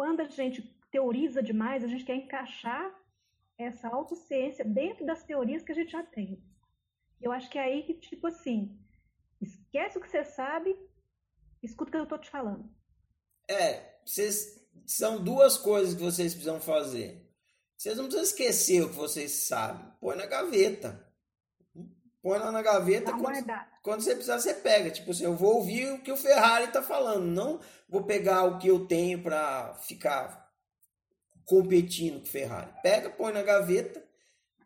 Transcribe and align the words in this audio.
quando 0.00 0.20
a 0.20 0.24
gente 0.24 0.62
teoriza 0.90 1.42
demais, 1.42 1.84
a 1.84 1.86
gente 1.86 2.06
quer 2.06 2.14
encaixar 2.14 2.90
essa 3.58 3.86
autociência 3.86 4.64
dentro 4.64 5.04
das 5.04 5.22
teorias 5.22 5.62
que 5.62 5.72
a 5.72 5.74
gente 5.74 5.92
já 5.92 6.02
tem. 6.02 6.42
Eu 7.20 7.30
acho 7.30 7.50
que 7.50 7.58
é 7.58 7.64
aí 7.64 7.82
que, 7.82 7.92
tipo 7.92 8.26
assim, 8.26 8.80
esquece 9.42 9.98
o 9.98 10.00
que 10.00 10.08
você 10.08 10.24
sabe, 10.24 10.74
escuta 11.62 11.90
o 11.90 11.92
que 11.92 11.98
eu 11.98 12.04
estou 12.04 12.18
te 12.18 12.30
falando. 12.30 12.74
É, 13.46 14.00
vocês, 14.02 14.66
são 14.86 15.22
duas 15.22 15.58
coisas 15.58 15.92
que 15.92 16.00
vocês 16.00 16.32
precisam 16.32 16.62
fazer. 16.62 17.30
Vocês 17.76 17.98
não 17.98 18.04
precisam 18.04 18.24
esquecer 18.24 18.82
o 18.82 18.88
que 18.88 18.96
vocês 18.96 19.30
sabem. 19.32 19.86
Põe 20.00 20.16
na 20.16 20.24
gaveta. 20.24 21.09
Põe 22.22 22.38
lá 22.38 22.52
na 22.52 22.62
gaveta. 22.62 23.12
Quando, 23.12 23.44
quando, 23.82 24.00
você 24.02 24.14
precisar, 24.14 24.38
você 24.38 24.52
pega. 24.52 24.90
Tipo 24.90 25.10
assim, 25.10 25.24
eu 25.24 25.34
vou 25.34 25.56
ouvir 25.56 25.92
o 25.92 26.02
que 26.02 26.12
o 26.12 26.16
Ferrari 26.16 26.66
está 26.66 26.82
falando. 26.82 27.24
Não 27.24 27.60
vou 27.88 28.04
pegar 28.04 28.44
o 28.44 28.58
que 28.58 28.68
eu 28.68 28.86
tenho 28.86 29.22
para 29.22 29.74
ficar 29.74 30.50
competindo 31.46 32.18
com 32.18 32.26
o 32.26 32.30
Ferrari. 32.30 32.72
Pega, 32.82 33.10
põe 33.10 33.32
na 33.32 33.42
gaveta. 33.42 34.04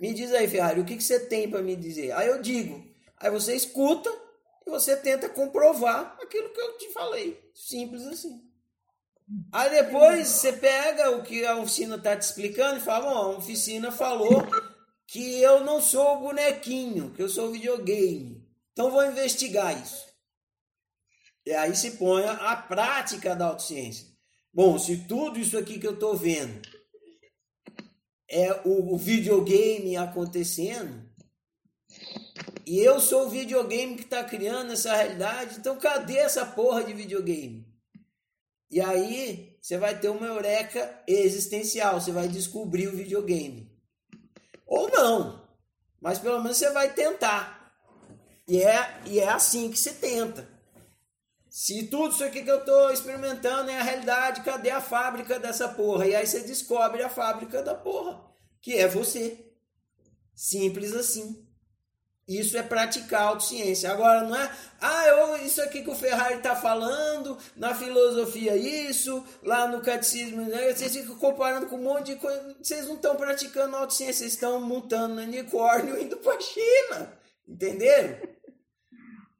Me 0.00 0.14
diz 0.14 0.32
aí, 0.32 0.48
Ferrari, 0.48 0.80
o 0.80 0.84
que, 0.84 0.96
que 0.96 1.04
você 1.04 1.20
tem 1.20 1.48
para 1.48 1.62
me 1.62 1.76
dizer? 1.76 2.12
Aí 2.12 2.26
eu 2.26 2.40
digo. 2.40 2.82
Aí 3.18 3.30
você 3.30 3.54
escuta 3.54 4.10
e 4.66 4.70
você 4.70 4.96
tenta 4.96 5.28
comprovar 5.28 6.16
aquilo 6.20 6.50
que 6.50 6.60
eu 6.60 6.78
te 6.78 6.92
falei. 6.92 7.50
Simples 7.54 8.06
assim. 8.06 8.42
Aí 9.52 9.70
depois 9.70 10.26
você 10.26 10.52
pega 10.52 11.10
o 11.10 11.22
que 11.22 11.44
a 11.46 11.56
oficina 11.56 11.96
está 11.96 12.16
te 12.16 12.22
explicando 12.22 12.78
e 12.78 12.80
fala: 12.80 13.10
Bom, 13.10 13.16
a 13.16 13.38
oficina 13.38 13.92
falou 13.92 14.46
que 15.06 15.40
eu 15.40 15.64
não 15.64 15.80
sou 15.80 16.20
bonequinho, 16.20 17.10
que 17.10 17.22
eu 17.22 17.28
sou 17.28 17.50
videogame. 17.50 18.42
Então 18.72 18.90
vou 18.90 19.04
investigar 19.04 19.80
isso. 19.80 20.06
E 21.44 21.52
aí 21.52 21.74
se 21.74 21.92
põe 21.92 22.24
a 22.24 22.56
prática 22.56 23.34
da 23.34 23.46
autociência. 23.46 24.06
Bom, 24.52 24.78
se 24.78 24.98
tudo 25.08 25.38
isso 25.38 25.58
aqui 25.58 25.78
que 25.78 25.86
eu 25.86 25.94
estou 25.94 26.16
vendo 26.16 26.60
é 28.28 28.52
o, 28.64 28.94
o, 28.94 28.98
videogame 28.98 29.96
acontecendo, 29.96 31.10
e 32.66 32.78
eu 32.78 33.00
sou 33.00 33.26
o 33.26 33.30
videogame 33.30 33.96
que 33.96 34.04
está 34.04 34.22
criando 34.24 34.72
essa 34.72 34.94
realidade, 34.94 35.56
então 35.58 35.78
cadê 35.78 36.18
essa 36.18 36.46
porra 36.46 36.84
de 36.84 36.92
videogame? 36.92 37.66
E 38.70 38.80
aí 38.80 39.56
você 39.60 39.76
vai 39.76 39.98
ter 39.98 40.08
uma 40.08 40.26
eureka 40.26 41.02
existencial, 41.06 42.00
você 42.00 42.12
vai 42.12 42.28
descobrir 42.28 42.88
o 42.88 42.96
videogame. 42.96 43.71
Ou 44.72 44.88
não, 44.88 45.38
mas 46.00 46.18
pelo 46.18 46.42
menos 46.42 46.56
você 46.56 46.70
vai 46.70 46.94
tentar. 46.94 47.76
E 48.48 48.62
é, 48.62 49.02
e 49.04 49.20
é 49.20 49.28
assim 49.28 49.70
que 49.70 49.78
se 49.78 49.92
tenta. 49.96 50.48
Se 51.50 51.88
tudo 51.88 52.14
isso 52.14 52.24
aqui 52.24 52.42
que 52.42 52.50
eu 52.50 52.60
estou 52.60 52.90
experimentando 52.90 53.70
é 53.70 53.78
a 53.78 53.82
realidade, 53.82 54.40
cadê 54.40 54.70
a 54.70 54.80
fábrica 54.80 55.38
dessa 55.38 55.68
porra? 55.68 56.06
E 56.06 56.16
aí 56.16 56.26
você 56.26 56.40
descobre 56.40 57.02
a 57.02 57.10
fábrica 57.10 57.62
da 57.62 57.74
porra, 57.74 58.18
que 58.62 58.78
é 58.78 58.88
você. 58.88 59.52
Simples 60.34 60.94
assim. 60.94 61.46
Isso 62.26 62.56
é 62.56 62.62
praticar 62.62 63.22
autociência. 63.22 63.90
Agora, 63.90 64.22
não 64.22 64.36
é, 64.36 64.50
ah, 64.80 65.06
eu, 65.08 65.44
isso 65.44 65.60
aqui 65.60 65.82
que 65.82 65.90
o 65.90 65.94
Ferrari 65.94 66.36
está 66.36 66.54
falando, 66.54 67.36
na 67.56 67.74
filosofia 67.74 68.56
isso, 68.56 69.24
lá 69.42 69.66
no 69.66 69.80
catecismo, 69.80 70.42
né? 70.42 70.72
vocês 70.72 70.94
ficam 70.94 71.16
comparando 71.16 71.66
com 71.66 71.76
um 71.76 71.82
monte 71.82 72.14
de 72.14 72.16
coisa. 72.16 72.56
Vocês 72.62 72.86
não 72.86 72.94
estão 72.94 73.16
praticando 73.16 73.76
autociência, 73.76 74.20
vocês 74.20 74.34
estão 74.34 74.60
montando 74.60 75.20
unicórnio 75.20 76.00
indo 76.00 76.16
para 76.18 76.36
a 76.36 76.40
China. 76.40 77.12
Entenderam? 77.48 78.16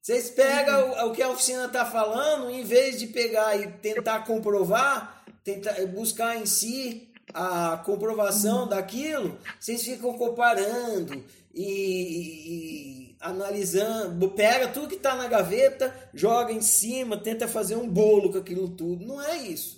Vocês 0.01 0.31
pegam 0.31 0.91
o, 0.91 1.11
o 1.11 1.13
que 1.13 1.23
a 1.23 1.29
oficina 1.29 1.67
está 1.67 1.87
falando, 1.87 2.51
em 2.51 2.65
vez 2.65 2.99
de 2.99 3.07
pegar 3.07 3.57
e 3.57 3.71
tentar 3.75 4.27
comprovar, 4.27 5.25
tentar 5.45 5.75
buscar 5.87 6.37
em 6.37 6.47
si 6.47 7.12
a 7.35 7.77
comprovação 7.85 8.69
daquilo, 8.69 9.39
vocês 9.59 9.83
ficam 9.83 10.17
comparando 10.19 11.25
e, 11.55 13.13
e 13.13 13.17
analisando, 13.21 14.31
pega 14.31 14.69
tudo 14.69 14.89
que 14.89 14.95
está 14.97 15.15
na 15.15 15.29
gaveta, 15.29 15.95
joga 16.13 16.53
em 16.53 16.61
cima, 16.61 17.17
tenta 17.17 17.47
fazer 17.47 17.77
um 17.77 17.89
bolo 17.89 18.33
com 18.33 18.39
aquilo 18.39 18.69
tudo. 18.69 19.07
Não 19.07 19.21
é 19.23 19.37
isso. 19.37 19.77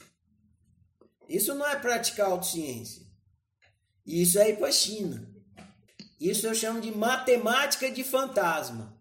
Isso 1.29 1.55
não 1.55 1.67
é 1.67 1.77
praticar 1.77 2.31
autociência. 2.31 3.03
Isso 4.07 4.39
é 4.39 4.51
ir 4.51 4.57
para 4.57 4.69
a 4.69 4.73
China. 4.73 5.29
Isso 6.21 6.47
eu 6.47 6.55
chamo 6.55 6.81
de 6.81 6.91
matemática 6.91 7.91
de 7.91 8.05
fantasma. 8.05 8.95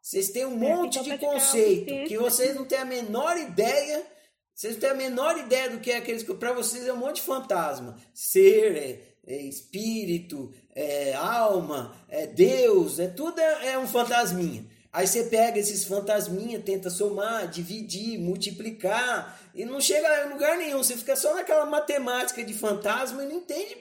Vocês 0.00 0.28
têm 0.28 0.44
um 0.44 0.62
é, 0.62 0.68
monte 0.68 1.02
de 1.02 1.16
conceito 1.16 2.06
que 2.06 2.18
vocês 2.18 2.54
não 2.54 2.64
têm 2.64 2.78
a 2.78 2.84
menor 2.84 3.36
ideia. 3.38 4.06
Vocês 4.54 4.74
não 4.74 4.80
têm 4.80 4.90
a 4.90 4.94
menor 4.94 5.36
ideia 5.36 5.68
do 5.70 5.80
que 5.80 5.90
é 5.90 5.96
aqueles 5.96 6.22
que 6.22 6.32
para 6.34 6.52
vocês 6.52 6.86
é 6.86 6.92
um 6.92 6.96
monte 6.96 7.16
de 7.16 7.22
fantasma. 7.22 7.96
Ser, 8.12 8.76
é, 8.76 9.00
é 9.26 9.42
espírito, 9.42 10.52
é 10.74 11.12
alma, 11.14 11.94
é 12.08 12.26
Deus, 12.26 12.98
é 12.98 13.08
tudo 13.08 13.40
é, 13.40 13.72
é 13.72 13.78
um 13.78 13.88
fantasminha. 13.88 14.64
Aí 14.92 15.08
você 15.08 15.24
pega 15.24 15.58
esses 15.58 15.84
fantasminha, 15.84 16.60
tenta 16.60 16.88
somar, 16.88 17.48
dividir, 17.48 18.16
multiplicar 18.16 19.40
e 19.52 19.64
não 19.64 19.80
chega 19.80 20.22
a 20.22 20.28
lugar 20.28 20.56
nenhum. 20.56 20.78
Você 20.78 20.96
fica 20.96 21.16
só 21.16 21.34
naquela 21.34 21.66
matemática 21.66 22.44
de 22.44 22.54
fantasma 22.54 23.24
e 23.24 23.26
não 23.26 23.38
entende 23.38 23.76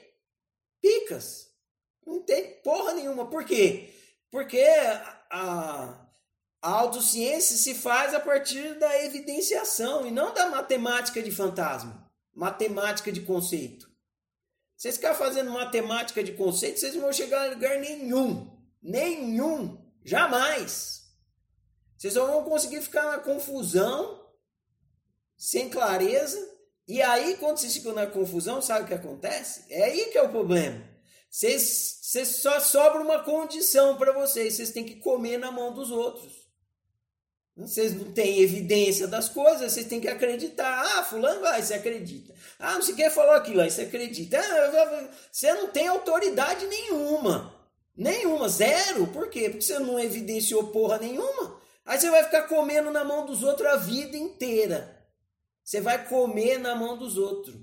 picas. 0.82 1.50
Não 2.04 2.16
entende 2.16 2.56
porra 2.64 2.94
nenhuma. 2.94 3.28
Por 3.28 3.46
quê? 3.46 3.90
Porque 4.32 4.66
a, 5.30 6.03
a 6.64 6.70
autociência 6.70 7.58
se 7.58 7.76
faz 7.76 8.14
a 8.14 8.22
partir 8.22 8.80
da 8.80 9.04
evidenciação 9.04 10.08
e 10.08 10.12
não 10.12 10.34
da 10.34 10.50
matemática 10.50 11.22
de 11.22 11.30
fantasma, 11.30 12.10
matemática 12.34 13.12
de 13.12 13.20
conceito. 13.20 13.92
Vocês 14.78 14.96
ficarem 14.96 15.18
fazendo 15.18 15.52
matemática 15.52 16.24
de 16.24 16.32
conceito, 16.32 16.80
vocês 16.80 16.96
não 16.96 17.02
vão 17.02 17.12
chegar 17.12 17.46
a 17.46 17.50
lugar 17.50 17.82
nenhum. 17.82 18.50
Nenhum. 18.82 19.78
Jamais. 20.06 21.04
Vocês 21.98 22.14
só 22.14 22.26
vão 22.26 22.46
conseguir 22.46 22.82
ficar 22.82 23.12
na 23.12 23.18
confusão, 23.18 24.26
sem 25.36 25.70
clareza. 25.70 26.40
E 26.88 27.02
aí, 27.02 27.36
quando 27.38 27.58
vocês 27.58 27.76
ficam 27.76 27.94
na 27.94 28.08
confusão, 28.08 28.62
sabe 28.62 28.86
o 28.86 28.88
que 28.88 28.94
acontece? 28.94 29.66
É 29.70 29.84
aí 29.84 30.06
que 30.12 30.18
é 30.18 30.22
o 30.22 30.30
problema. 30.30 30.82
Vocês, 31.30 32.00
vocês 32.02 32.28
só 32.38 32.62
sobra 32.62 33.02
uma 33.02 33.22
condição 33.22 33.98
para 33.98 34.14
vocês. 34.14 34.54
Vocês 34.54 34.72
têm 34.72 34.86
que 34.86 35.02
comer 35.02 35.38
na 35.38 35.52
mão 35.52 35.74
dos 35.74 35.92
outros. 35.92 36.43
Vocês 37.56 37.94
não 37.94 38.12
têm 38.12 38.40
evidência 38.40 39.08
das 39.08 39.30
coisas, 39.30 39.72
vocês 39.72 39.86
têm 39.86 40.02
que 40.02 40.08
acreditar. 40.08 40.82
Ah, 40.82 41.04
fulano 41.04 41.42
vai, 41.42 41.62
você 41.62 41.76
acredita. 41.76 42.34
Ah, 42.58 42.74
não 42.74 42.82
sei 42.82 42.96
quem 42.96 43.10
falou 43.12 43.34
aquilo, 43.34 43.62
aí 43.62 43.70
você 43.70 43.84
acredita. 43.84 44.40
Ah, 44.40 45.10
você 45.32 45.54
não 45.54 45.68
tem 45.68 45.88
autoridade 45.88 46.66
nenhuma. 46.66 47.54
Nenhuma, 47.96 48.50
zero. 48.50 49.06
Por 49.08 49.30
quê? 49.30 49.50
Porque 49.50 49.62
você 49.66 49.78
não 49.78 50.00
evidenciou 50.00 50.68
porra 50.68 50.98
nenhuma. 50.98 51.62
Aí 51.86 52.00
você 52.00 52.10
vai 52.10 52.24
ficar 52.24 52.44
comendo 52.44 52.90
na 52.90 53.04
mão 53.04 53.26
dos 53.26 53.44
outros 53.44 53.68
a 53.68 53.76
vida 53.76 54.18
inteira. 54.18 55.00
Você 55.64 55.80
vai 55.80 56.08
comer 56.08 56.58
na 56.58 56.76
mão 56.76 56.98
dos 56.98 57.18
outros. 57.18 57.56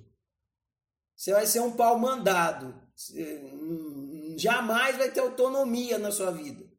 Você 1.16 1.32
vai 1.32 1.46
ser 1.46 1.60
um 1.60 1.72
pau 1.72 1.98
mandado. 1.98 2.80
Você 2.94 3.40
hum, 3.52 4.36
jamais 4.38 4.96
vai 4.96 5.10
ter 5.10 5.20
autonomia 5.20 5.98
na 5.98 6.12
sua 6.12 6.30
vida. 6.30 6.69